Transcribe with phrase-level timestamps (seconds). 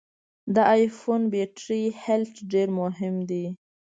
[0.53, 3.45] د ای فون بټري هلټ ډېر مهم دی.